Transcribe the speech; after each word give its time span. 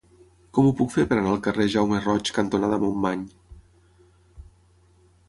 Com 0.57 0.67
ho 0.67 0.71
puc 0.77 0.93
fer 0.93 1.03
per 1.11 1.17
anar 1.17 1.33
al 1.33 1.43
carrer 1.47 1.67
Jaume 1.73 1.99
Roig 2.05 2.31
cantonada 2.37 2.79
Montmany? 2.85 3.27